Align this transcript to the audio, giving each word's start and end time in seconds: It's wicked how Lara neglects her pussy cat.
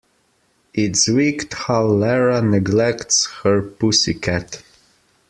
It's 0.73 1.07
wicked 1.07 1.53
how 1.53 1.85
Lara 1.85 2.41
neglects 2.41 3.27
her 3.43 3.61
pussy 3.61 4.15
cat. 4.15 4.63